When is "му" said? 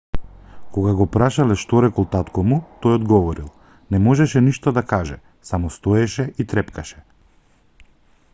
2.53-2.57